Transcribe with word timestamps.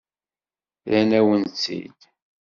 Rran-awen-tt-id. 0.89 1.99